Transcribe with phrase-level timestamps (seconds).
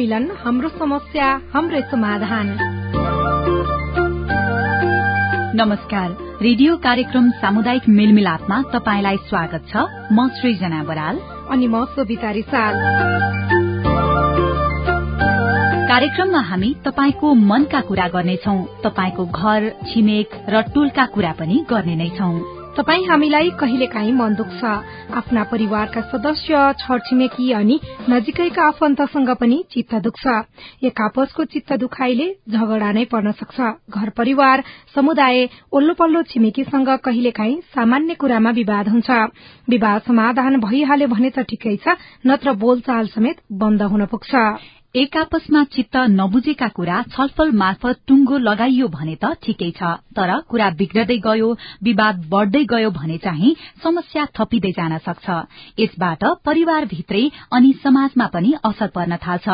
[0.00, 2.46] सम्मिलन हाम्रो समस्या हाम्रै समाधान।
[5.56, 9.76] नमस्कार। रेडियो कार्यक्रम सामुदायिक मेलमिलापमा तपाईँलाई स्वागत छ।
[10.12, 11.18] म सृजना बराल।
[11.50, 12.74] अनि म सोभिता रिसाल
[15.88, 22.08] कार्यक्रममा हामी तपाईँको मनका कुरा गर्नेछौ। तपाईँको घर छिमेक र टोलका कुरा पनि गर्ने नै
[22.16, 24.64] छौं। तपाई हामीलाई कहिलेकाहीँ मन दुख्छ।
[25.10, 27.78] आफ्ना परिवारका सदस्य छरछिमेकी अनि
[28.10, 30.26] नजिकैका आफन्तसँग पनि चित्त दुख्छ।
[30.84, 33.58] एक आपसको चित्त दुखाइले झगडा नै पर्न सक्छ।
[33.90, 34.62] घर परिवार
[34.94, 39.10] समुदाय ओल्लो पल्लो छिमेकीसँग कहिलेकाहीँ सामान्य कुरामा विवाद हुन्छ।
[39.68, 44.30] विवाद समाधान भइहाल्यो भने त ठिकै छ नत्र बोलचाल समेत बन्द हुन पुग्छ।
[44.94, 50.70] एक आपसमा चित्त नबुझेका कुरा छलफल मार्फत टुङ्गो लगाइयो भने त ठिकै छ तर कुरा
[50.78, 51.50] बिग्रदै गयो
[51.86, 55.36] विवाद बढ़दै गयो भने चाहिँ समस्या थपिँदै जान सक्छ।
[55.78, 59.46] यसबाट परिवारभित्रै अनि समाजमा पनि असर पर्न थाल्छ।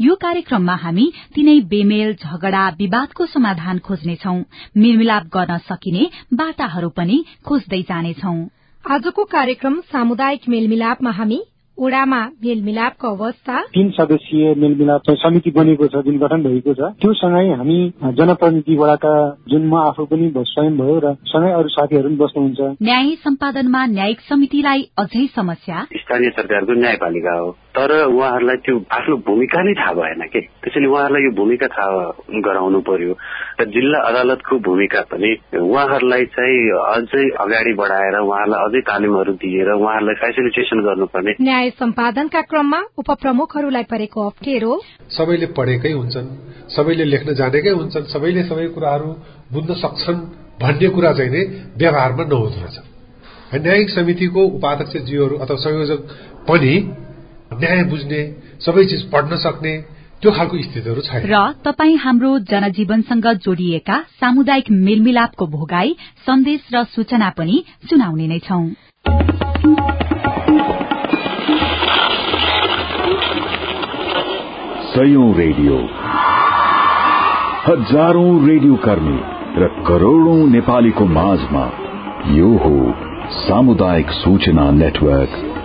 [0.00, 4.36] यो कार्यक्रममा हामी तीनै बेमेल झगडा विवादको समाधान खोज्नेछौ।
[4.76, 8.38] मेलमिलाप गर्न सकिने बाटाहरू पनि खोज्दै जानेछौ।
[8.84, 11.42] आजको कार्यक्रम सामुदायिक मेलमिलापमा हामी
[11.78, 17.48] ओडामा मेलमिलापको अवस्था। तीन सदस्यीय मेलमिलाप समिति बनेको छ जुन गठन भएको छ। त्यो सँगै
[17.52, 19.12] हामी जनप्रतिनिधि वडाका
[19.48, 24.20] जुन म आफू पनि स्वयं भयो र सँगै अरू साथीहरू पनि बस्नुहुन्छ। न्याय सम्पादनमा न्यायिक
[24.20, 30.22] समितिलाई अझै समस्या। स्थानीय सरकारको न्यायपालिका हो। तर उहाँहरूलाई त्यो आफ्नो भूमिका नै थाहा भएन
[30.32, 30.40] के?
[30.64, 33.12] त्यसैले उहाँहरूलाई यो भूमिका थाहा गराउनु पर्यो।
[33.60, 36.60] र जिल्ला अदालतको भूमिका पनि उहाँहरूलाई चाहिँ
[36.96, 44.26] अझै अगाडि बढाएर उहाँहरूलाई अझै तालिमहरू दिएर उहाँहरूलाई फेसिलिटेसन गर्नुपर्ने। न्याय सम्पादनका क्रममा उपप्रमुखहरूलाई परेको
[44.26, 44.72] अप्ठ्यारो
[45.12, 46.28] सबैले पढेकै हुन्छन्
[46.72, 49.08] सबैले लेख्न जानेकै हुन्छन् सबैले सबै कुराहरू
[49.52, 50.20] बुझ्न सक्छन्
[50.62, 51.42] भन्ने कुरा चाहिँ नै
[51.76, 52.76] व्यवहारमा नहुँदो रहेछ।
[53.54, 56.00] न्यायिक समितिको उपाध्यक्षज्यूहरू अथवा संयोजक
[56.48, 56.72] पनि
[57.54, 58.20] न्याय बुझ्ने
[58.60, 59.72] सबै चिज पढ्न सक्ने
[60.22, 65.96] त्यो खालको स्थितिहरू छैन। र तपाई हाम्रो जनजीवनसँग जोडिएका सामुदायिक मेलमिलापको भोगाई
[66.26, 68.60] सन्देश र सूचना पनि सुनाउने नै छौ।
[74.90, 75.76] सयौं रेडियो।
[77.66, 79.18] हजारौं रेडियो कर्मी
[79.62, 81.66] र करोड़ौं नेपालीको माझमा
[82.34, 82.76] यो हो
[83.38, 85.55] सामुदायिक सूचना नेटवर्क।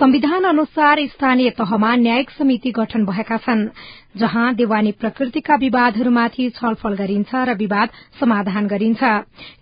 [0.00, 3.68] संविधान अनुसार स्थानीय तहमा न्यायिक समिति गठन भएका छन्
[4.16, 7.88] जहाँ देवानी प्रकृतिका विवादहरूमाथि छलफल गरिन्छ र विवाद
[8.20, 9.02] समाधान गरिन्छ।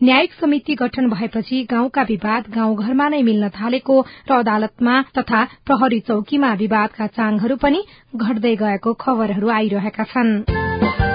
[0.02, 4.00] न्यायिक समिति गठन भएपछि गाउँका विवाद गाउँघरमा नै मिल्न थालेको
[4.30, 7.84] र अदालतमा तथा प्रहरी चौकीमा विवादका चाङहरू पनि
[8.16, 11.07] घट्दै गएको खबरहरू आइरहेका छनृ।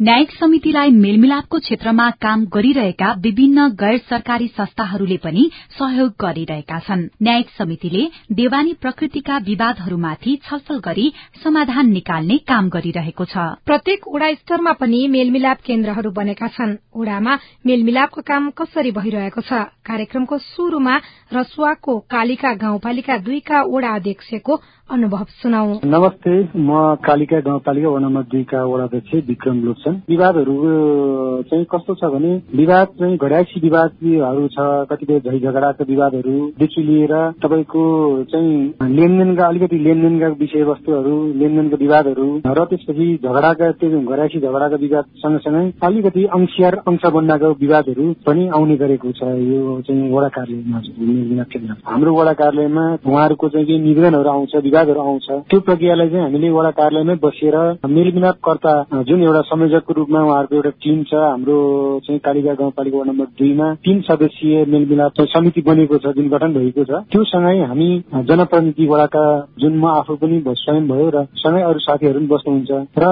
[0.00, 5.48] न्यायिक समितिलाई मेलमिलापको क्षेत्रमा काम गरिरहेका विभिन्न गैर सरकारी संस्थाहरूले पनि
[5.78, 11.10] सहयोग गरिरहेका छन्। न्यायिक समितिले देवानी प्रकृतिका विवादहरूमाथि छलफल गरी
[11.42, 17.34] समाधान निकाल्ने काम गरिरहेको छ। प्रत्येक ओड़ा स्तरमा पनि मेलमिलाप केन्द्रहरू बनेका छन्। ओड़ामा
[17.66, 19.52] मेलमिलापको काम कसरी भइरहेको छ?
[19.82, 20.96] कार्यक्रमको शुरूमा
[21.34, 28.64] रसुवाको कालिका गाउँपालिका दुईका ओड़ा अध्यक्षको अनुभव सुनाउ नमस्ते म कालिका गाउँपालिका वडा नम्बर दुईका
[28.64, 29.56] वडाध्यक्ष विक्रम
[29.88, 34.58] लोक्छन् विवादहरू चाहिँ कस्तो छ भने विवाद चाहिँ घडाइसी विवादहरू छ
[34.90, 37.82] कतिपय झै झगडाका विवादहरूदेखि लिएर तपाईँको
[38.24, 38.56] चाहिँ
[38.90, 46.24] लेनदेनका अलिकति लेनदेनका विषयवस्तुहरू लेनदेनका विवादहरू र त्यसपछि झगडाका त्यो घडाइसी झगडाका विवाद सँगसँगै अलिकति
[46.32, 52.84] अंशियार अंश बन्दाको विवादहरू पनि आउने गरेको छ यो चाहिँ वडा कार्यालयमा हाम्रो वडा कार्यालयमा
[53.06, 57.56] उहाँहरूको चाहिँ निवेदनहरू आउँछ विभागहरू आउँछ। त्यो प्रक्रियालाई चाहिँ हामीले वडा कार्यालयमै बसेर
[57.88, 59.40] मेलमिलापकर्ता जुन एउटा
[59.78, 61.56] संयोजकको रूपमा उहाँहरूको एउटा टिम छ हाम्रो
[62.04, 66.84] चाहिँ कालिका गाउँपालिका वार्ड नम्बर दुईमा तीन सदस्यीय मेलमिलाप समिति बनेको छ जुन गठन भएको
[66.84, 67.88] छ। त्यो सँगै हामी
[68.24, 69.24] जनप्रतिनिधि वडाका
[69.58, 73.06] जुन म आफू पनि स्वयं भयो र सँगै अरू साथीहरू पनि बस्नुहुन्छ र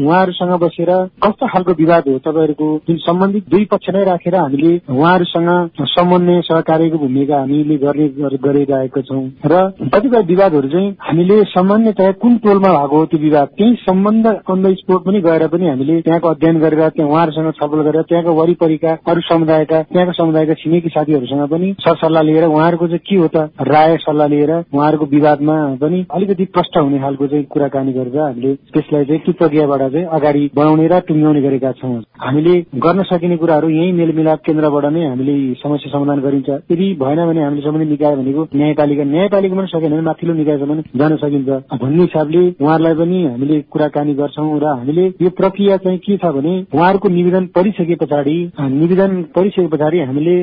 [0.00, 0.90] उहाँहरूसँग बसेर
[1.22, 6.98] कस्तो खालको विवाद हो तपाईँहरूको जुन सम्बन्धित दुई पक्ष नै राखेर हामीले उहाँहरूसँग समन्वय सहकार्यको
[6.98, 8.08] भूमिका हामीले गर्ने
[8.38, 13.74] गरिरहेका छौँ र कतिपय विवादहरू चाहिँ हामीले सामान्यतया कुन टोलमा भएको हो त्यो विवाद त्यही
[13.82, 18.02] सम्बन्ध अन द स्पोट पनि गएर पनि हामीले त्यहाँको अध्ययन गरेर त्यहाँ उहाँहरूसँग छलफल गरेर
[18.02, 23.28] त्यहाँको वरिपरिका अरू समुदायका त्यहाँको समुदायका छिमेकी साथीहरूसँग पनि सरसल्लाह लिएर उहाँहरूको चाहिँ के हो
[23.28, 28.54] त राय सल्लाह लिएर उहाँहरूको विवादमा पनि अलिकति प्रष्ट हुने खालको चाहिँ कुराकानी गरेर हामीले
[28.72, 33.68] त्यसलाई चाहिँ त्यो प्रक्रियाबाट चाहिँ अगाडि बढाउने र टुङ्ग्याउने गरेका छौँ। हामीले गर्न सकिने कुराहरू
[33.68, 38.42] यही मेलमिलाप केन्द्रबाट नै हामीले समस्या समाधान गरिन्छ। यदि भएन भने हामीले सम्बन्धित निकाय भनेको
[38.54, 41.48] न्यायपालिका न्यायपालिका पनि सकेन भने माथिल्लो निकायसम्म जान सकिन्छ।
[41.82, 46.54] भन्ने हिसाबले उहाँहरूलाई पनि हामीले कुराकानी गर्छौँ र हामीले यो प्रक्रिया चाहिँ के छ भने
[46.74, 48.36] उहाँहरूको निवेदन परिसके पछाडि
[48.72, 50.36] निवेदन परिसके पछाडि हामीले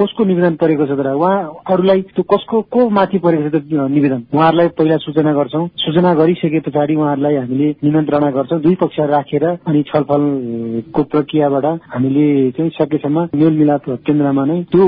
[0.00, 4.22] कसको निवेदन परेको छ तर उहाँहरूलाई त्यो कसको को माथि परेको छ त्यो निवेदन?
[4.34, 9.82] उहाँहरूलाई पहिला सूचना गर्छौँ। सूचना गरिसके पछाडि उहाँहरूलाई हामीले निमन्त्रणा गर्छौँ। दुई पक्ष राखेर अनि
[9.88, 12.26] छलफलको प्रक्रियाबाट हामीले
[12.56, 14.86] चाहिँ सकेसम्म मेलमिलाप केन्द्रमा नै त्यो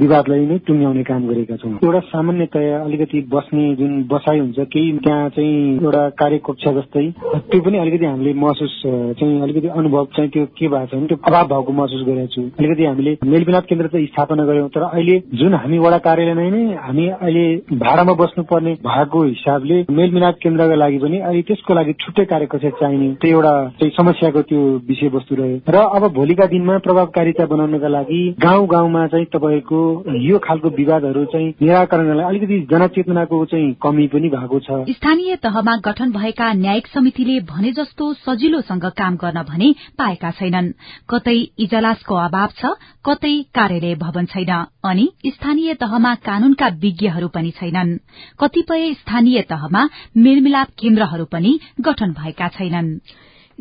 [0.00, 5.28] विवादलाई नै टुङ्ग्याउने काम गरेका छौँ। एउटा सामान्यतया अलिकति बस्ने जुन बसाइ हुन्छ केही त्यहाँ
[5.30, 7.06] चाहिँ एउटा कार्यकक्ष जस्तै
[7.50, 8.74] त्यो पनि अलिकति हामीले महसुस
[9.20, 12.42] चाहिँ अलिकति अनुभव चाहिँ त्यो के भएको छ भने त्यो अभाव भएको महसुस गरेको छु।
[12.58, 17.06] अलिकति हामीले मेलमिलाप केन्द्र चाहिँ स्थापना गर्यौँ तर अहिले जुन हामी वडा कार्यालय नै हामी
[17.08, 17.44] अहिले
[17.78, 23.30] भाडामा बस्नुपर्ने भएको हिसाबले मेलमिलाप केन्द्रका लागि पनि अहिले त्यसको लागि छुट्टै कार्यकक्ष चाहिने त्यो
[23.30, 29.06] एउटा चाहिँ समस्याको त्यो विषयवस्तु रह्यो। र अब भोलिका दिनमा प्रभावकारिता बनाउनका लागि गाउँ गाउँमा
[29.06, 29.80] चाहिँ तपाईँको
[30.20, 35.76] यो खालको विवादहरू चाहिँ निराकरण गर्नलाई अलिकति जनचेतनाको चाहिँ कमी पनि भएको छ। स्थानीय तहमा
[35.84, 40.72] गठन भएका न्यायिक समितिले भने जस्तो सजिलोसँग काम गर्न भने पाएका छैनन्।
[41.10, 42.74] कतै इजलासको अभाव छ
[43.04, 44.52] कतै कार्यालय भवन छैन
[44.84, 47.96] अनि स्थानीय तहमा कानूनका विज्ञहरू पनि छैनन्।
[48.40, 52.88] कतिपय स्थानीय तहमा मेलमिलाप केन्द्रहरू पनि गठन भएका छैनन्।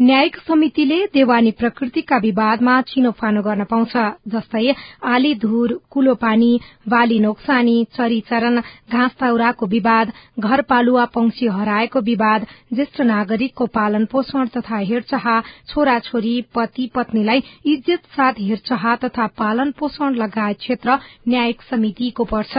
[0.01, 3.94] न्यायिक समितिले देवानी प्रकृतिका विवादमा छिनोफानो गर्न पाउँछ
[4.34, 4.74] जस्तै
[5.13, 6.51] आली धुर कुलो पानी
[6.94, 8.60] बाली नोक्सानी चरी चरण
[8.92, 15.28] घाँस ताउराको विवाद घरपालुवा पंक्षी हराएको विवाद ज्येष्ठ नागरिकको पालन पोषण तथा हेरचाह
[15.74, 17.44] छोराछोरी पति पत्नीलाई
[17.74, 20.98] इज्जत साथ हेरचाह तथा पालन पोषण लगायत क्षेत्र
[21.28, 22.57] न्यायिक समितिको पर्छ।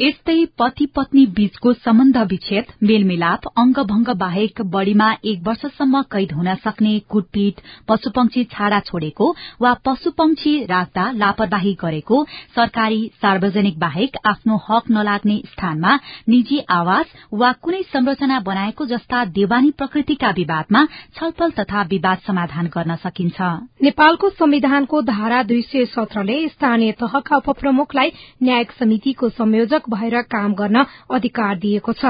[0.00, 6.92] यस्तै पति पत्नी बीचको सम्बन्ध विच्छेद मेलमिलाप अंगभंग बाहेक बढ़ीमा एक वर्षसम्म कैद हुन सक्ने
[7.08, 9.28] कुटपिट पशुपक्षी छाडा छोडेको
[9.62, 12.22] वा पशुपक्षी राख्दा लापरवाही गरेको
[12.54, 15.98] सरकारी सार्वजनिक बाहेक आफ्नो हक नलाग्ने स्थानमा
[16.28, 20.84] निजी आवास वा कुनै संरचना बनाएको जस्ता देवानी प्रकृतिका विवादमा
[21.20, 23.40] छलफल तथा विवाद समाधान गर्न सकिन्छ।
[23.82, 28.12] नेपालको संविधानको धारा दुई सय सत्रले स्थानीय तहका उपप्रमुखलाई
[28.42, 32.04] न्यायिक समितिको संयोजक भएर काम गर्न अधिकार दिएको छ।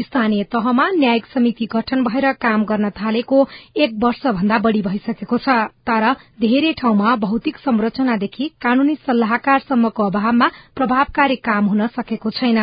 [0.00, 5.48] स्थानीय तहमा न्यायिक समिति गठन भएर काम गर्न थालेको एक वर्ष भन्दा बढ़ी भइसकेको छ।
[5.86, 12.58] तर धेरै ठाउँमा भौतिक संरचनादेखि कानूनी सल्लाहकारसम्मको अभावमा प्रभावकारी काम हुन सकेको छैन।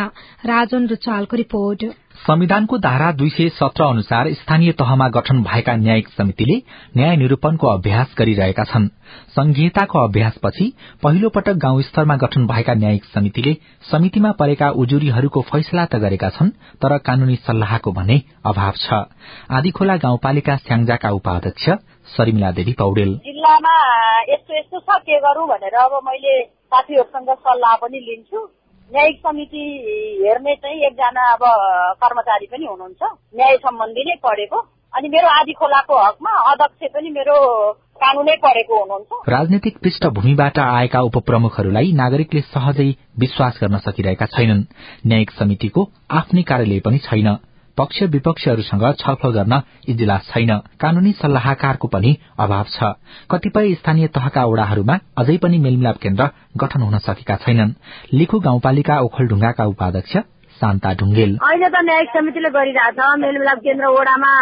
[0.46, 1.84] राजन रुचालको रिपोर्ट।
[2.16, 6.56] संविधानको धारा दुई सय सत्र अनुसार स्थानीय तहमा गठन भएका न्यायिक समितिले
[6.96, 8.86] न्याय निरूपणको अभ्यास गरिरहेका छन्।
[9.36, 10.66] संघीयताको अभ्यासपछि
[11.02, 13.56] पहिलो पटक गाउँ स्तरमा गठन भएका न्यायिक समितिले
[13.90, 19.02] समितिमा परेका उजुरीहरूको फैसला त गरेका छन् तर कानूनी सल्लाहको भने अभाव छ।
[19.50, 21.68] आदिखोला गाउँपालिका स्याङ्जाका उपाध्यक्ष
[22.16, 23.76] शर्मिला देवी पौडेल। जिल्लामा
[24.30, 28.61] यस्तो यस्तो छ के गरौँ भनेर अब मैले साथीहरूसँग सल्लाह पनि लिन्छु।
[28.92, 29.62] न्यायिक समिति
[30.24, 31.42] हेर्ने चाहिँ एकजना अब
[31.96, 33.02] कर्मचारी पनि हुनुहुन्छ।
[33.36, 34.58] न्याय सम्बन्धी नै पढेको।
[34.94, 37.36] अनि मेरो आदि खोलाको हकमा अध्यक्ष पनि मेरो
[37.72, 44.62] कानूनै पढेको हुनुहुन्छ। राजनैतिक पृष्ठभूमिबाट आएका उपप्रमुखहरूलाई नागरिकले सहजै विश्वास गर्न सकिरहेका छैनन्।
[45.06, 47.28] न्यायिक समितिको आफ्नै कार्यालय पनि छैन।
[47.78, 52.92] पक्ष विपक्षीहरूसँग छलफल गर्न इजलास छैन। कानूनी सल्लाहकारको पनि अभाव छ।
[53.30, 57.72] कतिपय स्थानीय तहका वड़ाहरूमा अझै पनि मेलमिलाप केन्द्र गठन हुन सकेका छैनन्।
[58.12, 60.16] लिखु गाउँपालिका ओखलढुङ्गाका उपाध्यक्ष
[60.60, 64.32] शान्ता ढुङ्गेल। अहिले त न्यायिक समितिले गरिरहेछ। मेलमिलाप केन्द्र ओडामा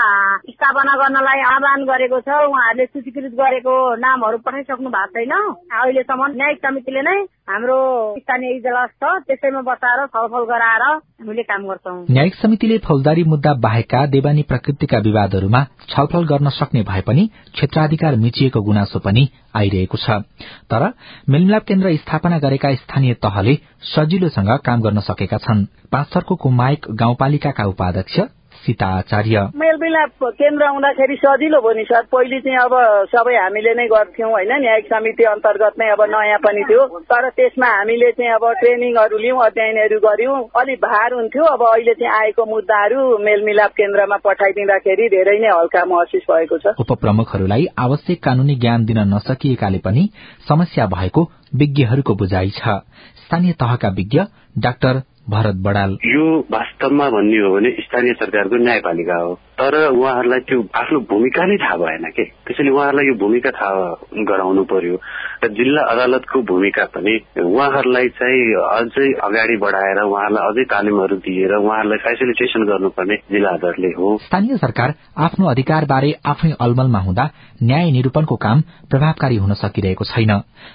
[0.50, 5.32] स्थापना गर्नलाई आह्वान गरेको छ। उहाँहरूले सूचीकृत गरेको नामहरू पठाइसक्नु भएको छैन।
[5.80, 7.16] अहिलेसम्म न्यायिक समितिले नै
[7.50, 7.76] हाम्रो
[8.18, 14.04] स्थानीय इजलास छ त्यसैमा बसाएर छलफल गराएर हामीले काम गर्छौं। न्यायिक समितिले फौजदारी मुद्दा बाहेकका
[14.06, 20.22] देवानी प्रकृतिका विवादहरूमा छलफल गर्न सक्ने भए पनि क्षेत्राधिकार मिचिएको गुनासो पनि आइरहेको छ।
[20.70, 20.82] तर
[21.28, 23.54] मेलमिलाप केन्द्र स्थापना गरेका स्थानीय तहले
[23.94, 28.20] सजिलोसँग काम गर्न सकेका छन्। पाँचथरको कुमायक गाउँपालिकाका उपाध्यक्ष
[28.60, 32.74] सीता आचार्य मेलमिलाप केन्द्र आउँदाखेरि सजिलो भयो नि सर। पहिले चाहिँ अब
[33.08, 37.68] सबै हामीले नै गर्थ्यौँ होइन। न्यायिक समिति अन्तर्गत नै अब नयाँ पनि थियो। तर त्यसमा
[37.68, 43.00] हामीले चाहिँ अब ट्रेनिङहरू लियौँ अध्ययनहरू गर्यौँ अलिक भार हुन्थ्यो। अब अहिले चाहिँ आएको मुद्दाहरू
[43.18, 49.78] मेलमिलाप केन्द्रमा पठाइदिँदाखेरि धेरै नै हल्का महसुस भएको छ। उपप्रमुखहरूलाई आवश्यक कानूनी ज्ञान दिन नसकिएकाले
[49.78, 50.08] पनि
[50.48, 51.22] समस्या भएको
[51.54, 52.80] विज्ञहरूको बुझाइ छ।
[53.20, 54.20] स्थानीय तहका विज्ञ
[54.58, 54.94] डाक्टर
[55.28, 61.00] भरत बडाल। यो वास्तवमा भन्ने हो भने स्थानीय सरकारको न्यायपालिका हो। तर उहाँहरूलाई त्यो आफ्नो
[61.00, 62.24] भूमिका नै थाहा भएन के?
[62.24, 63.94] त्यसैले उहाँहरूलाई यो भूमिका थाहा
[64.30, 64.96] गराउनु पर्यो।
[65.44, 71.98] र जिल्ला अदालतको भूमिका पनि उहाँहरूलाई चाहिँ अझै अगाडि बढाएर उहाँहरूलाई अझै तालिमहरू दिएर उहाँहरूलाई
[71.98, 77.30] फेसिलिटेसन गर्नुपर्ने जिल्ला अदालतले हो। स्थानीय सरकार आफ्नो अधिकार बारे आफै अलमलमा हुँदा
[77.62, 78.60] न्याय निरूपणको काम
[78.90, 80.30] प्रभावकारी हुन सकिरहेको छैन।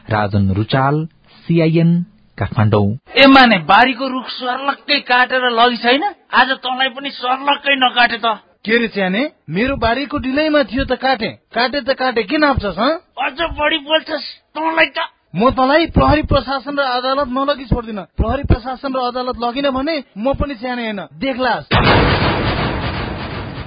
[0.09, 1.05] राजन रुचाल
[1.45, 2.05] सीआईएन
[2.37, 6.03] काठमाडौँ। ए माने बारीको रुख सर्लक्कै काटेर लगी छैन?
[6.33, 8.27] आज तँलाई पनि सर्लक्कै नकाटे त।
[8.65, 12.79] के रे च्याने मेरो बारीको डिलैमा थियो त काटे। काटे त काटे के नाप्छस्
[13.23, 14.99] अझ बढी बोल्छस् तँलाई त
[15.35, 20.33] म तँलाई प्रहरी प्रशासन र अदालत नलगी छोड्दिन। प्रहरी प्रशासन र अदालत लगिन भने म
[20.33, 21.65] पनि च्याने होइन। देख्लास्।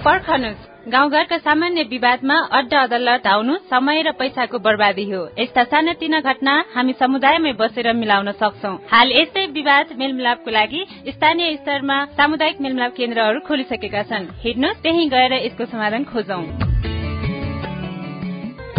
[0.04, 6.64] पर्खनुहोस्। गाउँघरका सामान्य विवादमा अड्डा अदालत आउनु समय र पैसाको बर्बादी हो। यस्ता सानातिना घटना
[6.74, 13.40] हामी समुदायमै बसेर मिलाउन सक्छौ। हाल यस्तै विवाद मेलमिलापको लागि स्थानीय स्तरमा सामुदायिक मेलमिलाप केन्द्रहरू
[13.40, 16.42] खोलिसकेका छन्। हिँड्नुहोस् त्यही गएर यसको समाधान खोजौं।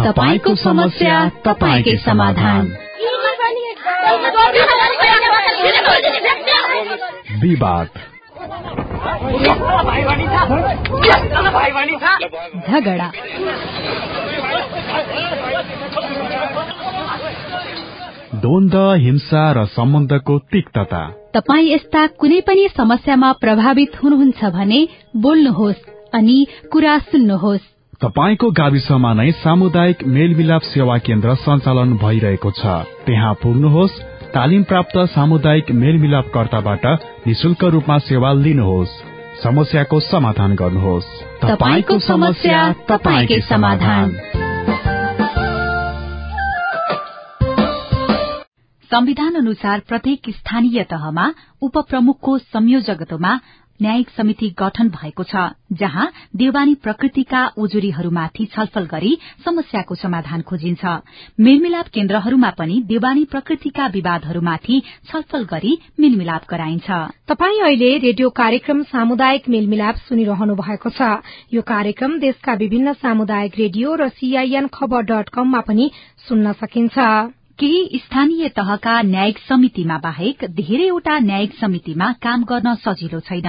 [0.02, 2.64] तपाईँको समस्या तपाईँकै समाधान।
[7.40, 8.09] विवाद।
[12.68, 13.08] झगडा
[18.34, 21.02] द्वन्द हिंसा र सम्बन्धको तिक्तता
[21.34, 24.80] तपाईँ यस्ता कुनै पनि समस्यामा प्रभावित हुनुहुन्छ भने
[25.16, 25.82] बोल्नुहोस्
[26.14, 27.66] अनि कुरा सुन्नुहोस्।
[28.02, 32.66] तपाईँको गाविसमा नै सामुदायिक मेलमिलाप सेवा केन्द्र सञ्चालन भइरहेको छ।
[33.06, 33.96] त्यहाँ पुग्नुहोस्
[34.34, 36.84] तालिम प्राप्त सामुदायिक मेलमिलापकर्ताबाट
[37.26, 38.92] निशुल्क रूपमा सेवा लिनुहोस्।
[39.42, 41.08] समस्याको समाधान गर्नुहोस्।
[41.44, 44.12] तपाईँको समस्या तपाईँकै समाधान।
[48.90, 51.26] संविधान अनुसार प्रत्येक स्थानीय तहमा
[51.62, 53.32] उपप्रमुखको संयोजकत्वमा
[53.82, 56.06] न्यायिक समिति गठन भएको छ जहाँ
[56.36, 59.12] देवानी प्रकृतिका उजुरीहरूमाथि छलफल गरी
[59.44, 60.84] समस्याको समाधान खोजिन्छ।
[61.40, 66.90] मेलमिलाप केन्द्रहरूमा पनि देवानी प्रकृतिका विवादहरूमाथि छलफल गरी मेलमिलाप गराइन्छ।
[67.28, 71.00] तपाई अहिले रेडियो कार्यक्रम सामुदायिक मेलमिलाप सुनिरहनु भएको छ।
[71.54, 75.90] यो कार्यक्रम देशका विभिन्न सामुदायिक रेडियो र सीआईएन खबर डट कममा पनि
[76.28, 76.98] सुन्न सकिन्छ।
[77.60, 83.48] केही स्थानीय तहका न्यायिक समितिमा बाहेक धेरैवटा न्यायिक समितिमा काम गर्न सजिलो छैन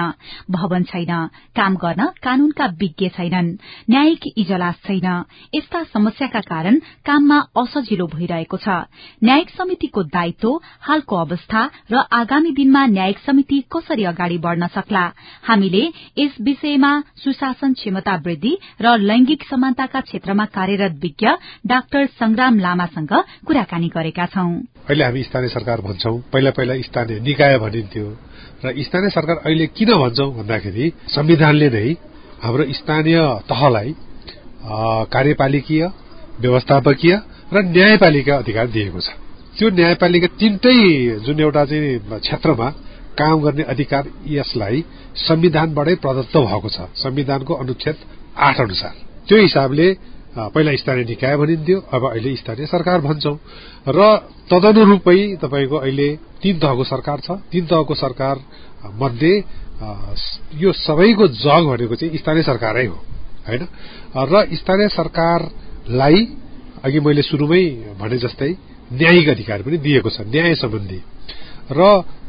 [0.52, 1.12] भवन छैन
[1.56, 3.52] काम गर्न कानूनका विज्ञ छैनन्
[3.90, 5.08] न्यायिक इजलास छैन।
[5.56, 8.68] यस्ता समस्याका कारण काममा असजिलो भइरहेको छ।
[9.24, 15.06] न्यायिक समितिको दायित्व हालको अवस्था र आगामी दिनमा न्यायिक समिति कसरी अगाडि बढ़न सक्ला?
[15.48, 15.84] हामीले
[16.20, 16.92] यस विषयमा
[17.24, 21.32] सुशासन क्षमता वृद्धि र लैंगिक समानताका क्षेत्रमा कार्यरत विज्ञ
[21.68, 23.14] डाक्टर संग्राम लामासँग
[23.48, 24.50] कुराकानी गरेका छौं।
[24.90, 28.08] अहिले हामी स्थानीय सरकार भन्छौं पहिला पहिला स्थानीय निकाय भनिन्थ्यो।
[28.66, 31.88] र स्थानीय सरकार अहिले किन भन्छौं भन्दाखेरि संविधानले नै
[32.44, 33.18] हाम्रो स्थानीय
[33.50, 33.90] तहलाई
[35.14, 35.84] कार्यपालिकीय
[36.42, 37.14] व्यवस्थापकीय
[37.54, 39.10] र न्यायपालिका अधिकार दिएको छ।
[39.58, 40.78] त्यो न्यायपालिका तीनटै
[41.26, 42.68] जुन एउटा चाहिँ क्षेत्रमा
[43.20, 44.78] काम गर्ने अधिकार यसलाई
[45.28, 47.98] संविधानबाटै प्रदत्त भएको छ। संविधानको अनुच्छेद
[48.48, 48.94] आठ अनुसार।
[49.28, 49.88] त्यो हिसाबले
[50.32, 53.36] पहिला स्थानीय निकाय भनिन्थ्यो अब अहिले स्थानीय सरकार भन्छौं।
[53.88, 54.00] र
[54.48, 56.08] तदनुरूपै तपाईँको अहिले
[56.42, 58.36] तीन तहको सरकार छ। तीन तहको सरकार
[58.96, 59.34] मध्ये
[60.56, 62.98] यो सबैको जग भनेको चाहिँ स्थानीय सरकारै हो
[63.48, 63.64] होइन?
[64.16, 66.20] र स्थानीय सरकारलाई
[66.84, 67.64] अघि मैले शुरूमै
[68.00, 68.52] भने जस्तै
[68.94, 71.00] न्यायिक अधिकार पनि दिएको छ न्याय सम्बन्धी।
[71.72, 71.82] र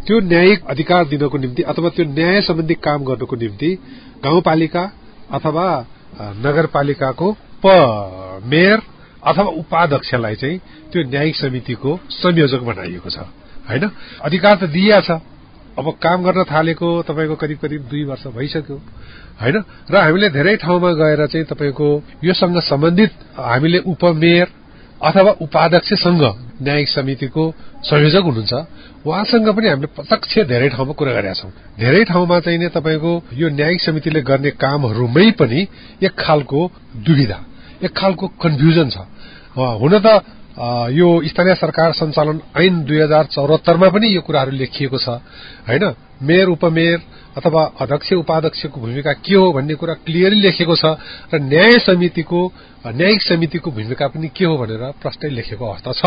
[0.06, 3.71] त्यो न्यायिक अधिकार दिनको निम्ति अथवा त्यो न्याय सम्बन्धी काम गर्नको निम्ति
[4.25, 4.82] गाउँपालिका
[5.30, 5.66] अथवा
[6.42, 7.28] नगरपालिकाको
[7.66, 8.78] मेयर
[9.23, 10.59] अथवा उपाध्यक्षलाई चाहिँ
[10.92, 13.19] त्यो न्यायिक समितिको संयोजक बनाइएको छ।
[13.69, 13.90] होइन?
[14.23, 15.11] अधिकार त दिइया छ।
[15.78, 18.76] अब काम गर्न थालेको तपाईँको करिब करिब दुई वर्ष भइसक्यो।
[19.40, 19.57] होइन?
[19.90, 21.88] र हामीले धेरै ठाउँमा गएर चाहिँ तपाईँको
[22.25, 24.47] योसँग सम्बन्धित हामीले उपमेयर
[25.02, 26.23] अथवा उपाध्यक्षसँग
[26.62, 28.52] न्यायिक समितिको संयोजक हुनुहुन्छ।
[29.07, 33.81] उहाँसँग पनि हामीले प्रत्यक्ष धेरै ठाउँमा कुरा गरेका छौँ। धेरै ठाउँमा चाहिँ तपाईँको यो न्यायिक
[33.83, 35.66] समितिले गर्ने कामहरूमै पनि
[36.02, 36.61] एक खालको
[36.97, 37.51] दुविधा।
[37.84, 38.96] एक खालको कन्फ्युजन छ।
[39.56, 40.06] हुन त
[40.92, 45.08] यो स्थानीय सरकार सञ्चालन ऐन दुई हजार चौरात्तरमा पनि यो कुराहरू लेखिएको छ
[45.68, 45.84] होइन?
[46.22, 46.98] मेयर उपमेयर
[47.36, 50.84] अथवा अध्यक्ष उपाध्यक्षको भूमिका के हो भन्ने कुरा क्लियरली लेखेको छ
[51.32, 52.40] र न्याय समितिको
[52.86, 56.04] न्यायिक समितिको भूमिका पनि के हो भनेर प्रष्टै लेखेको अवस्था छ।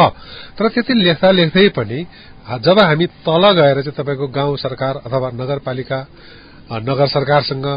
[0.56, 2.00] तर त्यति लेख्दा लेख्दै पनि
[2.62, 6.00] जब हामी तल गएर चाहिँ तपाईँको गाउँ सरकार अथवा नगरपालिका
[6.86, 7.68] नगर सरकारसँग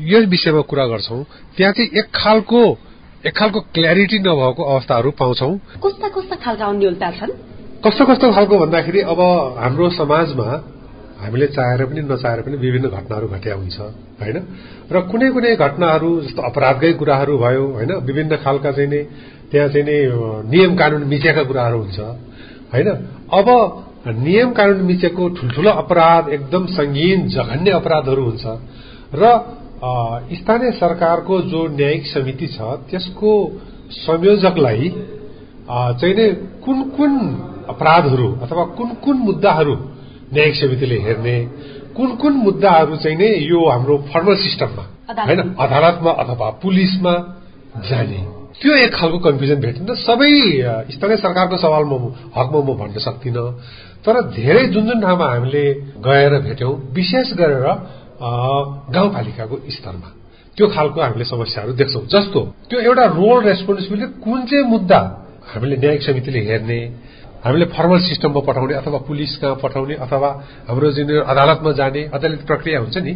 [0.00, 1.22] यस विषयमा कुरा गर्छौं
[1.56, 2.62] त्यहाँ चाहिँ एक खालको
[3.26, 5.50] एक खालको क्ल्यारिटी नभएको अवस्थाहरू पाउँछौ।
[5.82, 7.32] कस्ता कस्ता खालका अन्यलता छन्?
[7.82, 9.20] कस्तो कस्तो खालको भन्दाखेरि अब
[9.58, 10.48] हाम्रो समाजमा
[11.18, 13.78] हामीले चाहेर पनि नचाहेर पनि विभिन्न घटनाहरू घट्या हुन्छ
[14.22, 14.36] होइन?
[14.92, 17.92] र कुनै कुनै घटनाहरू जस्तो अपराधकै कुराहरू भयो होइन?
[18.06, 19.02] विभिन्न खालका चाहिँ नै
[19.50, 19.98] त्यहाँ चाहिँ नै
[20.46, 21.98] नियम कानून मिचेका कुराहरू हुन्छ
[22.72, 22.88] होइन?
[23.32, 23.48] अब
[24.22, 28.44] नियम कानून मिचेको ठुल्ठुलो अपराध एकदम संगीन जघन्य अपराधहरू हुन्छ
[29.14, 29.22] र
[29.78, 33.32] स्थानीय सरकारको जो न्यायिक समिति छ त्यसको
[33.92, 34.88] संयोजकलाई
[35.68, 36.28] चाहिँ नै
[36.64, 37.12] कुन कुन
[37.68, 39.74] अपराधहरू अथवा कुन कुन मुद्दाहरू
[40.32, 41.38] न्यायिक समितिले हेर्ने
[41.96, 44.84] कुन कुन मुद्दाहरू चाहिँ नै यो हाम्रो फर्मल सिस्टममा
[45.20, 47.14] होइन अदालतमा अथवा पुलिसमा
[47.88, 48.20] जाने।
[48.60, 50.32] त्यो एक खालको कन्फ्युजन भेटिन्छ सबै
[50.90, 51.96] स्थानीय सरकारको सवालमा
[52.36, 53.46] हकमा म भन्न सक्दिनँ।
[54.04, 55.64] तर धेरै जुन जुन ठाउँमा हामीले
[56.00, 57.66] गएर भेट्यौं विशेष गरेर
[58.20, 60.08] गाउँपालिकाको स्तरमा।
[60.56, 65.00] त्यो खालको हामीले समस्याहरू देख्छौँ। जस्तो त्यो एउटा रोल रेस्पोन्सिबिलिटी कुन चाहिँ मुद्दा
[65.46, 66.80] हामीले न्यायिक समितिले हेर्ने
[67.44, 70.30] हामीले फर्मल सिस्टममा पठाउने अथवा पुलिस कहाँ पठाउने अथवा
[70.68, 73.12] हाम्रो जुन अदालतमा जाने अदालत प्रक्रिया हुन्छ नि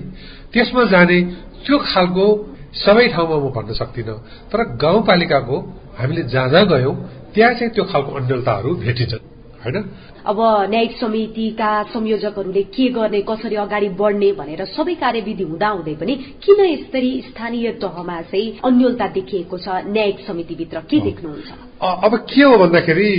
[0.53, 1.19] त्यसमा जाने
[1.65, 2.27] त्यो खालको
[2.77, 4.17] सबै ठाउँमा म भन्न सक्दिनँ।
[4.53, 5.57] तर गाउँपालिकाको
[5.99, 6.95] हामीले जहाँ जहाँ गयौं
[7.35, 9.77] त्यहाँ चाहिँ त्यो खालको अन्यलताहरू भेटिन्छन्। होइन?
[10.27, 10.39] अब
[10.71, 17.13] न्यायिक समितिका संयोजकहरूले के गर्ने कसरी अगाडि बढ्ने भनेर सबै कार्यविधि हुँदाहुँदै पनि किन यसरी
[17.29, 19.69] स्थानीय तहमा चाहिँ अन्यलता देखिएको छ?
[19.87, 21.49] न्यायिक समितिभित्र के देख्नुहुन्छ?
[21.81, 23.13] अब के हो भन्दाखेरि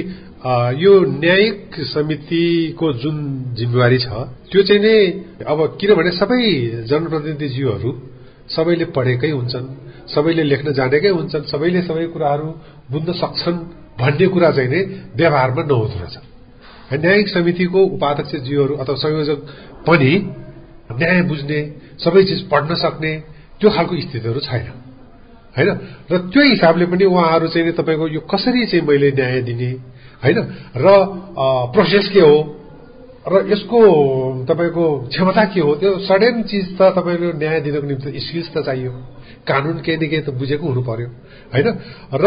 [0.81, 3.17] यो न्यायिक समितिको जुन
[3.57, 4.09] जिम्मेवारी छ
[4.49, 4.97] त्यो चाहिँ नै
[5.45, 6.41] अब किनभने सबै
[6.89, 7.91] जनप्रतिनिधिज्यूहरू
[8.49, 9.67] सबैले पढेकै हुन्छन्
[10.09, 12.47] सबैले लेख्न जानेकै हुन्छन् सबैले सबै कुराहरू
[12.91, 13.57] बुझ्न सक्छन्
[14.01, 14.81] भन्ने कुरा चाहिँ नै
[15.13, 16.30] व्यवहारमा नहुँदो रहेछ।
[16.93, 19.39] न्यायिक समितिको उपाध्यक्षज्यूहरू अथवा संयोजक
[19.87, 20.11] पनि
[20.91, 21.59] न्याय बुझ्ने
[21.99, 23.11] सबै चिज पढ्न सक्ने
[23.61, 24.67] त्यो खालको स्थितिहरू छैन।
[25.55, 25.69] होइन?
[26.11, 29.71] र त्यो हिसाबले पनि उहाँहरू चाहिँ तपाईँको यो कसरी चाहिँ मैले न्याय दिने
[30.23, 30.37] होइन?
[30.75, 30.85] र
[31.71, 32.35] प्रोसेस के हो?
[33.23, 33.79] र यसको
[34.49, 35.75] तपाईँको क्षमता के हो?
[35.75, 38.91] त्यो सडन चिज त तपाईँले न्याय दिनको निम्ति स्किल्स त चाहियो।
[39.47, 41.07] कानून केही न केही त बुझेको हुनु पर्यो।
[41.53, 41.67] होइन?
[42.13, 42.25] र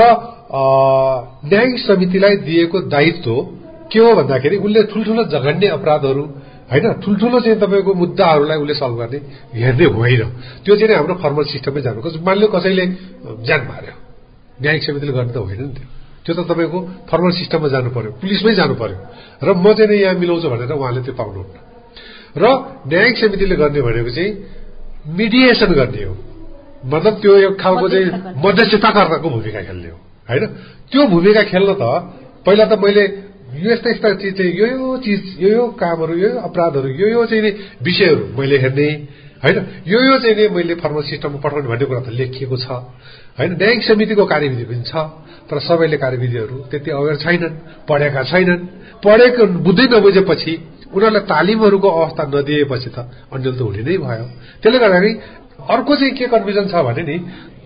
[1.50, 3.32] न्यायिक समितिलाई दिएको दायित्व
[3.94, 6.24] के हो भन्दाखेरि उसले ठुल्ठुलो जघन्य अपराधहरू
[6.70, 9.18] होइन ठुल्ठुलो चाहिँ तपाईँको मुद्दाहरूलाई उसले सल्भ गर्ने
[9.54, 10.22] हेर्ने होइन।
[10.64, 12.84] त्यो चाहिँ हाम्रो फर्मल सिस्टममै जानु मानिलियो कसैले
[13.46, 13.94] ज्यान मार्यो
[14.62, 15.86] न्यायिक समितिले गर्ने त होइन नि त्यो।
[16.24, 16.78] त्यो त तपाईँको
[17.10, 18.96] फर्मल सिस्टममा जानु पर्यो पुलिसमै जानु पर्यो
[19.44, 21.56] र म चाहिँ यहाँ मिलाउँछु भनेर उहाँले त्यो पाउनुहुन्न।
[22.34, 22.44] र
[22.88, 24.30] न्यायिक समितिले गर्ने भनेको चाहिँ
[25.18, 26.14] मिडिएसन गर्ने हो।
[26.84, 28.06] मतलब त्यो एक खालको चाहिँ
[28.40, 29.98] मध्यस्थताकर्ताको भूमिका खेल्ने हो।
[30.28, 30.44] होइन?
[30.90, 31.84] त्यो भूमिका खेल्न त
[32.46, 33.04] पहिला त मैले
[33.54, 37.24] यो यस्ता यस्ता चिज चाहिँ यो यो चिज यो यो कामहरू यो अपराधहरू यो यो
[37.26, 38.88] चाहिँ विषयहरू मैले हेर्ने
[39.42, 39.56] होइन?
[39.86, 42.68] यो यो चाहिँ नै मैले फर्मल सिस्टममा पठाउने भन्ने कुरा त लेखिएको छ
[43.38, 43.52] होइन?
[43.54, 44.94] न्यायिक समितिको कार्यविधि पनि छ
[45.44, 48.60] तर सबैले कार्यविधिहरू त्यति अवेर छैनन् पढेका छैनन्।
[49.04, 50.52] पढेको बुझ्दै नबुझेपछि
[50.90, 52.98] उनीहरूलाई तालिमहरूको अवस्था नदिएपछि त
[53.32, 54.26] अन्यल त हुने नै भयो।
[54.62, 55.12] त्यसले गर्दाखेरि
[55.66, 57.16] अर्को चाहिँ के कन्फ्युजन छ भने नि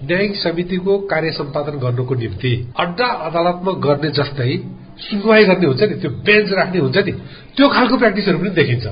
[0.04, 4.52] न्यायिक समितिको कार्य सम्पादन गर्नुको निम्ति अड्डा अदालतमा गर्ने जस्तै
[5.00, 7.12] सुनवाई गर्ने हुन्छ नि त्यो बेन्च राख्ने हुन्छ नि
[7.56, 8.86] त्यो खालको प्र्याक्टिसहरू पनि देखिन्छ।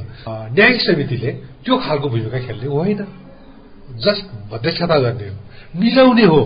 [0.54, 1.30] न्यायिक समितिले
[1.64, 3.00] त्यो खालको भूमिका खेल्ने होइन।
[3.96, 5.36] जस्ट मध्यस्थता गर्ने हो।
[5.80, 6.40] मिलाउने हो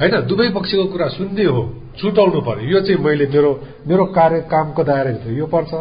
[0.00, 0.14] होइन?
[0.28, 1.62] दुवै पक्षको कुरा सुन्ने हो
[1.98, 3.50] छुटाउनु पर्यो। यो चाहिँ मैले मेरो
[3.86, 5.72] मेरो कार्य कामको दायराभित्र यो पर्छ।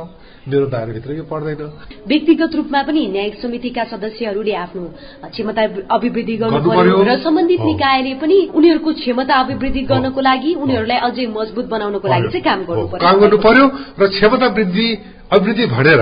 [0.43, 1.61] मेरो दायराभित्र यो पर्दैन।
[2.03, 4.83] व्यक्तिगत रूपमा पनि न्यायिक समितिका सदस्यहरूले आफ्नो
[5.31, 11.25] क्षमता अभिवृद्धि गर्नु पर्यो। र सम्बन्धित निकायले पनि उनीहरूको क्षमता अभिवृद्धि गर्नको लागि उनीहरूलाई अझै
[11.31, 13.65] मजबुत बनाउनको लागि चाहिँ काम गर्नु पर्यो। काम गर्नु पर्यो
[13.99, 14.87] र क्षमता वृद्धि
[15.31, 16.01] अभिवृद्धि भनेर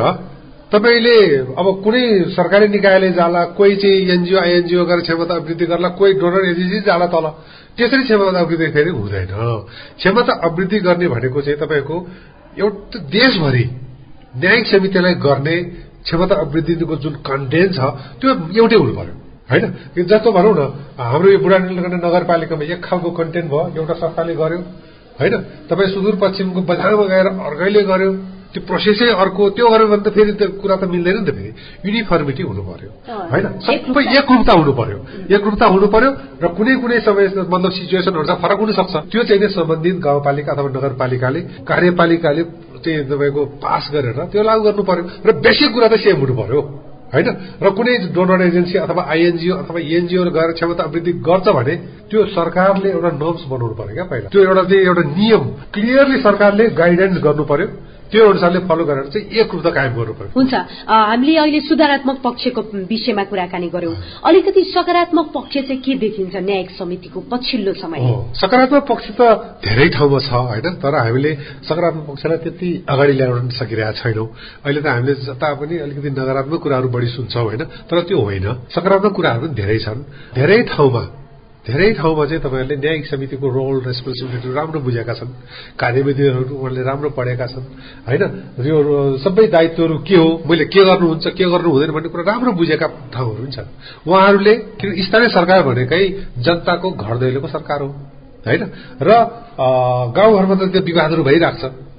[0.74, 1.18] तपाईँले
[1.54, 6.50] अब कुनै सरकारी निकायले जाला कोही चाहिँ एनजिओ आइएनजिओ गरेर क्षमता अभिवृद्धि गर्ला कोही डोनर
[6.50, 7.26] एजेन्सी जाला तल
[7.78, 9.30] त्यसरी क्षमता अभिवृद्धि फेरि हुँदैन।
[10.02, 11.96] क्षमता अभिवृद्धि गर्ने भनेको चाहिँ तपाईँको
[12.58, 13.66] एउटा देशभरि
[14.34, 15.56] न्यायिक समितिलाई गर्ने
[16.04, 17.80] क्षमता अभिवृद्धिको जुन कन्टेन्ट छ
[18.20, 19.14] त्यो एउटै हुनु पर्यो
[19.50, 19.66] होइन
[20.06, 20.62] जस्तो भनौँ न
[20.98, 21.58] हाम्रो यो बुढा
[22.00, 24.60] नगरपालिकामा एक खालको कन्टेन्ट भयो एउटा संस्थाले गर्यो
[25.20, 25.34] होइन?
[25.70, 28.12] तपाईँ सुदूरपश्चिमको बजारमा गएर अर्कैले गर्यो
[28.54, 31.52] त्यो प्रोसेसै अर्को त्यो गर्यो भने त फेरि त्यो कुरा त मिल्दैन नि त फेरि।
[31.86, 32.90] युनिफर्मिटी हुनु पर्यो
[33.32, 33.46] होइन?
[33.60, 34.98] सबै एकरूपता हुनु पर्यो
[35.30, 36.10] एकरूपता हुनु पर्यो
[36.42, 40.70] र कुनै कुनै समय मतलब सिचुएसनहरू चाहिँ फरक हुन सक्छ त्यो चाहिँ सम्बन्धित गाउँपालिका अथवा
[40.70, 42.44] नगरपालिकाले कार्यपालिकाले
[42.84, 46.62] चाहिँ तपाईँको पास गरेर त्यो लागू गर्नु पर्यो। र बेसिक कुरा त सेम हुनु पर्यो।
[47.14, 47.28] होइन?
[47.64, 51.76] र कुनै डोनर एजेन्सी अथवा आइएनजिओ अथवा एनजिओ गएर क्षमता वृद्धि गर्छ भने
[52.10, 56.66] त्यो सरकारले एउटा नर्म्स बनाउनु पर्यो क्या पहिला। त्यो एउटा चाहिँ एउटा नियम क्लियरली सरकारले
[56.72, 57.68] गाइडेन्स गर्नु पर्यो।
[58.12, 60.54] त्यो अनुसारले फलो गरेर चाहिँ एकरूपता कायम गर्नु पर्यो हुन्छ
[60.88, 63.96] हामीले अहिले सुधारात्मक पक्षको विषयमा कुराकानी गर्यौं
[64.28, 68.00] अलिकति सकारात्मक पक्ष चाहिँ के देखिन्छ न्यायिक समितिको पछिल्लो समय?
[68.36, 69.22] सकारात्मक पक्ष त
[69.64, 70.68] धेरै ठाउँमा छ होइन?
[70.84, 71.32] तर हामीले
[71.70, 74.28] सकारात्मक पक्षलाई त्यति अगाडि ल्याउन सकिरहेका छैनौँ।
[74.66, 77.64] अहिले त हामीले जता पनि अलिकति नकारात्मक कुराहरू बढी सुन्छौँ होइन?
[77.88, 80.00] तर त्यो होइन। सकारात्मक कुराहरू पनि धेरै छन्।
[80.36, 81.21] धेरै ठाउँमा
[81.62, 85.30] धेरै ठाउँमा चाहिँ तपाईँहरूले न्यायिक समितिको रोल रेस्पोन्सिबिलिटी राम्रो बुझेका छन्।
[85.78, 87.66] कार्यविधिहरू उहाँले राम्रो पढेका छन्।
[88.02, 88.24] होइन?
[88.66, 88.78] यो
[89.22, 90.30] सबै दायित्वहरू के हो?
[90.42, 93.70] मैले के गर्नुहुन्छ के गर्नु हुँदैन भन्ने कुरा राम्रो बुझेका ठाउँहरू पनि छन्।
[94.10, 94.54] उहाँहरूले
[95.06, 96.04] स्थानीय सरकार भनेकै
[96.42, 97.90] जनताको घर दैलोको सरकार हो।
[98.42, 98.62] होइन?
[99.06, 99.10] र
[100.18, 101.91] गाउँघरमा त त्यो विवादहरू भइरहेको छ।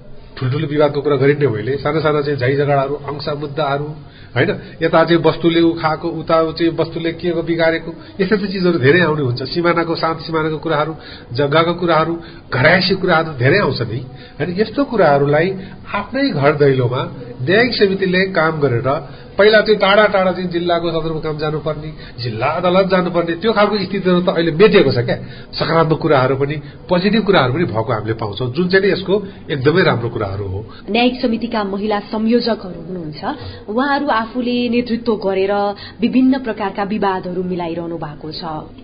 [0.42, 2.94] ठुल्ठुलो विवादको कुरा गरिन्ने मैले। साना साना चाहिँ झै झगडाहरू
[3.38, 3.87] मुद्दाहरू
[4.35, 4.50] होइन?
[4.83, 9.42] यता चाहिँ वस्तुले खाएको उता चाहिँ वस्तुले के बिगारेको यस्ता यस्ता चिजहरू धेरै आउने हुन्छ।
[9.55, 10.92] सिमानाको शान्त सिमानाको कुराहरू
[11.33, 12.12] जग्गाको कुराहरू
[12.50, 14.00] घरायसी कुराहरू धेरै आउँछ नि।
[14.38, 14.50] होइन?
[14.59, 15.46] यस्तो कुराहरूलाई
[15.94, 17.02] आफ्नै घर दैलोमा
[17.42, 18.88] न्यायिक समितिले काम गरेर
[19.38, 21.90] पहिला चाहिँ टाढा टाढा चाहिँ जिल्लाको सदरमुकाम जानुपर्ने
[22.22, 25.16] जिल्ला अदालत जानुपर्ने त्यो खालको स्थितिहरू त अहिले मेटिएको छ क्या।
[25.52, 26.56] सकारात्मक कुराहरू पनि
[26.88, 29.14] पोजिटिभ कुराहरू पनि भएको हामीले पाउँछौँ। जुन चाहिँ यसको
[29.50, 33.20] एकदमै राम्रो कुराहरू हो। न्यायिक समितिका महिला संयोजकहरू हुनुहुन्छ।
[33.68, 35.52] उहाँहरू आफूले नेतृत्व गरेर
[36.00, 38.42] विभिन्न प्रकारका विवादहरू मिलाइरहनु भएको छ।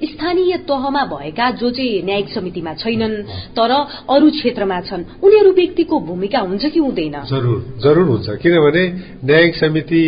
[0.08, 3.16] स्थानीय तहमा भएका जो चाहिँ न्यायिक समितिमा छैनन्
[3.52, 3.70] तर
[4.08, 7.16] अरू क्षेत्रमा छन् उनीहरू व्यक्तिको भूमिका हुन्छ कि हुँदैन?
[7.28, 8.84] जरुर जरुर हुन्छ। किनभने
[9.24, 10.04] न्यायिक समिति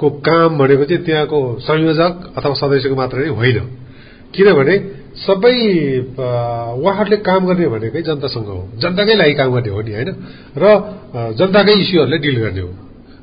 [0.00, 3.58] को काम भनेको चाहिँ त्यहाँको संयोजक अथवा सदस्यको मात्र नै होइन।
[4.34, 4.76] किनभने
[5.20, 5.56] सबै
[6.80, 10.10] उहाँहरूले काम गर्ने भनेकै जनतासँग हो। जनताकै लागि काम गर्ने हो नि होइन?
[10.56, 10.64] र
[11.36, 12.72] जनताकै इस्युहरूलाई डिल गर्ने हो।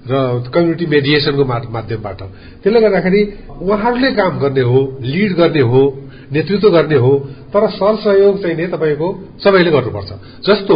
[0.09, 0.13] र
[0.53, 2.19] कम्युनिटी मेडिएसनको माध्यमबाट।
[2.61, 3.21] त्यसले गर्दाखेरि
[3.61, 5.81] उहाँहरूले काम गर्ने हो लिड गर्ने हो
[6.31, 7.13] नेतृत्व गर्ने हो
[7.53, 9.07] तर सरसहयोग चाहिँ नै तपाईँको
[9.43, 10.11] सबैले गर्नुपर्छ।
[10.47, 10.75] जस्तो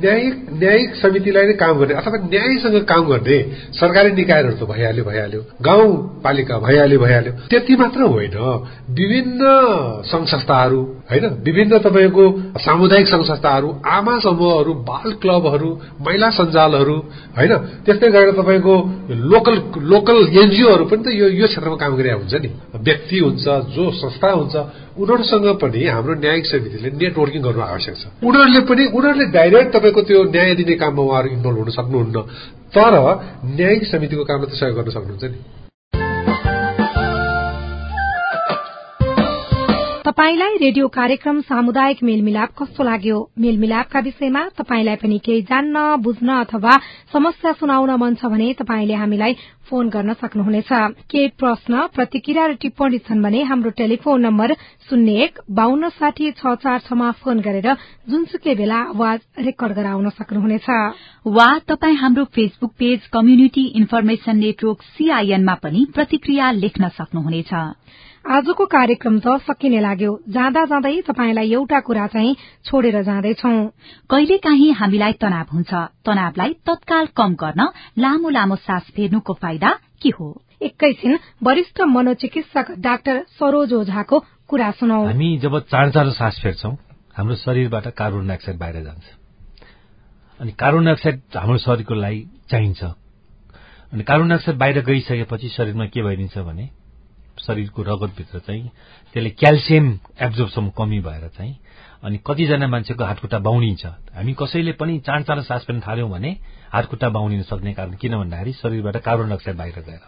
[0.00, 3.38] न्यायिक न्यायिक समितिलाई नै काम गर्ने अथवा न्यायसँग काम गर्ने
[3.80, 8.36] सरकारी निकायहरू त भइहाल्यो भइहाल्यो। गाउँपालिका भइहाल्यो भइहाल्यो। त्यति मात्र होइन
[8.98, 9.42] विभिन्न
[10.10, 11.24] संघ संस्थाहरू होइन?
[11.46, 12.24] विभिन्न तपाईँको
[12.58, 16.96] सामुदायिक संघ संस्थाहरू आमा समूहहरू बाल क्लबहरू महिला सञ्जालहरू
[17.36, 17.52] होइन?
[17.86, 18.74] त्यस्तै गरेर तपाईँको
[19.32, 23.84] लोकल लोकल एनजिओहरू पनि त यो यो क्षेत्रमा काम गरिरहेको हुन्छ नि। व्यक्ति हुन्छ जो
[23.92, 24.54] संस्था हुन्छ
[24.98, 30.22] उनीहरूसँग पनि हाम्रो न्यायिक समितिले नेटवर्किङ गर्नु आवश्यक छ। उनीहरूले पनि उनीहरूले डाइरेक्ट तपाईँको त्यो
[30.34, 32.16] न्याय दिने काममा उहाँहरू इन्भल्भ हुन सक्नुहुन्न।
[32.74, 32.94] तर
[33.54, 35.65] न्यायिक समितिको काममा त सहयोग गर्न सक्नुहुन्छ नि।
[40.16, 43.16] तपाईलाई रेडियो कार्यक्रम सामुदायिक मेलमिलाप कस्तो लाग्यो?
[43.38, 46.76] मेलमिलापका विषयमा तपाईलाई पनि केही जान्न बुझ्न अथवा
[47.12, 49.34] समस्या सुनाउन मन छ भने तपाईँले हामीलाई
[49.68, 50.72] फोन गर्न सक्नुहुनेछ।
[51.12, 54.54] केही प्रश्न प्रतिक्रिया र टिप्पणी छन् भने हाम्रो टेलिफोन नम्बर
[54.88, 57.68] शून्य एक बान्न साठी छ चार छमा फोन गरेर
[58.08, 60.68] जुनसुकै बेला आवाज रेकर्ड गराउन सक्नुहुनेछ।
[61.28, 67.52] वा तपाई हाम्रो Facebook page community information network सीआईएनमा पनि प्रतिक्रिया लेख्न सक्नुहुनेछ।
[68.26, 72.34] आजको कार्यक्रम त सकिने लाग्यो। जाँदा जाँदै तपाईँलाई एउटा कुरा चाहिँ
[72.66, 73.50] छोडेर जाँदैछौ।
[74.10, 77.62] कहिलेकाहीँ हामीलाई तनाव हुन्छ। तनावलाई तत्काल कम गर्न
[77.96, 79.70] लामो लामो सास फेर्नुको फाइदा
[80.02, 80.26] के हो?
[80.58, 86.74] एकैछिन वरिष्ठ मनोचिकित्सक डाक्टर सरोज ओझाको कुरा सुनौ। हामी जब चाँडो चाँडो सास फेर्छौं
[87.16, 89.04] हाम्रो शरीरबाट कार्बन डाइअक्साइड बाहिर जान्छ।
[90.40, 92.82] अनि कार्बन डाइअक्साइड हाम्रो शरीरको लागि चाहिन्छ।
[93.92, 96.68] अनि कार्बन डाइअक्साइड बाहिर गइसकेपछि शरीरमा के भइदिन्छ भने
[97.38, 98.70] शरीरको रगतभित्र चाहिँ
[99.14, 99.86] त्यसले क्याल्सियम
[100.20, 101.56] एब्जोर्बसम्म कमी भएर चाहिँ
[102.04, 106.36] अनि कतिजना मान्छेको हातखुट्टा बाहुनिन्छ हामी कसैले पनि चाँड चाँडो सास फेर्न थाल्यौँ भने
[106.72, 110.02] हातखुट्टा बाहुनिन सक्ने कारण किन भन्दाखेरि शरीरबाट कार्बन डाइअक्साइड बाहिर गएर।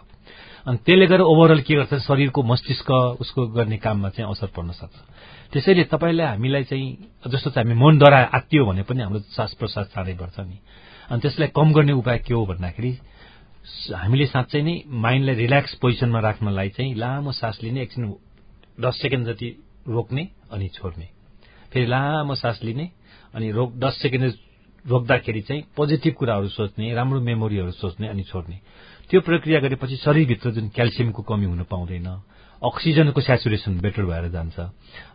[0.67, 1.93] अनि त्यसले गर्दा ओभरअल के गर्छ?
[2.03, 2.91] शरीरको मस्तिष्क
[3.23, 4.95] उसको गर्ने काममा चाहिँ असर पर्न सक्छ।
[5.53, 6.87] त्यसैले तपाईँलाई हामीलाई चाहिँ
[7.27, 10.57] जस्तो चाहिँ हामी मनद्वारा आत्तियो भने पनि हाम्रो श्वास प्रश्वास चाँडै बढ्छ नि।
[11.09, 12.91] अनि त्यसलाई कम गर्ने उपाय के हो भन्दाखेरि
[13.69, 18.03] हामीले साँच्चै नै माइन्डलाई रिल्याक्स पोजिसनमा राख्नलाई चाहिँ लामो सास लिने एकछिन
[18.81, 19.49] दस सेकेन्ड जति
[19.87, 21.07] रोक्ने अनि छोड्ने।
[21.71, 22.85] फेरि लामो सास लिने
[23.33, 24.33] अनि रोक दस सेकेन्ड
[24.85, 28.57] रोक्दाखेरि चाहिँ पोजिटिभ कुराहरू सोच्ने राम्रो मेमोरीहरू सोच्ने अनि छोड्ने।
[29.09, 32.07] त्यो प्रक्रिया गरेपछि शरीरभित्र जुन क्याल्सियमको कमी हुन पाउँदैन
[32.61, 34.59] अक्सिजनको सेचुरेसन बेटर भएर जान्छ।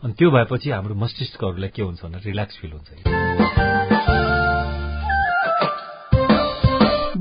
[0.03, 3.64] अनि त्यो भएपछि हाम्रो मस्तिष्कहरूलाई के हुन्छ भने रिल्याक्स फिल हुन्छ।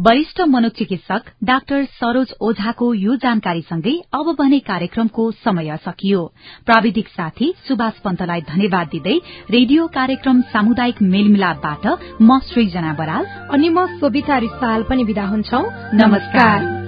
[0.07, 6.21] वरिष्ठ मनोचिकित्सक डाक्टर सरोज ओझाको यो जानकारीसँगै अब भने कार्यक्रमको समय सकियो।
[6.67, 9.17] प्राविधिक साथी सुभाष पन्तलाई धन्यवाद दिँदै
[9.51, 11.87] रेडियो कार्यक्रम सामुदायिक मेलमिलापबाट
[12.23, 15.64] म सृजना बराल। अनि म सोभिता रिसाल पनि विदा हुन्छौ।
[15.97, 16.84] नमस्कार।